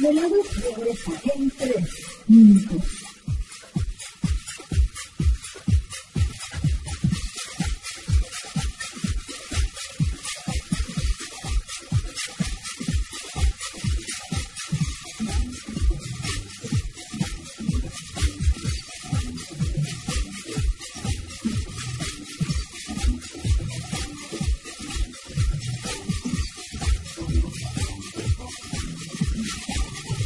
[0.00, 0.46] Los desvelados
[0.76, 1.76] regresan en 3
[2.28, 3.09] minutos.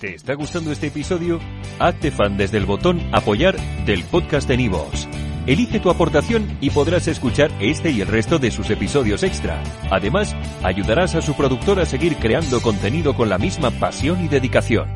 [0.00, 1.38] ¿Te está gustando este episodio?
[1.78, 5.06] Hazte fan desde el botón apoyar del podcast de Nivos.
[5.46, 9.62] Elige tu aportación y podrás escuchar este y el resto de sus episodios extra.
[9.90, 10.34] Además,
[10.64, 14.88] ayudarás a su productor a seguir creando contenido con la misma pasión y dedicación.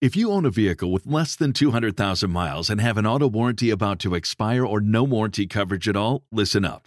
[0.00, 3.70] If you own a vehicle with less than 200,000 miles and have an auto warranty
[3.70, 6.86] about to expire or no warranty coverage at all, listen up.